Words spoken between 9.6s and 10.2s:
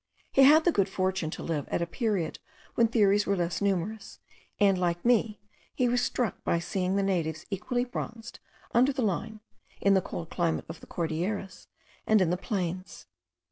in the